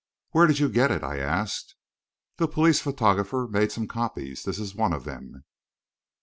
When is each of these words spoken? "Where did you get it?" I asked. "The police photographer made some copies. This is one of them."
"Where 0.31 0.47
did 0.47 0.57
you 0.57 0.67
get 0.67 0.89
it?" 0.89 1.03
I 1.03 1.19
asked. 1.19 1.75
"The 2.37 2.47
police 2.47 2.79
photographer 2.79 3.47
made 3.47 3.71
some 3.71 3.87
copies. 3.87 4.41
This 4.43 4.57
is 4.57 4.73
one 4.73 4.93
of 4.93 5.03
them." 5.03 5.43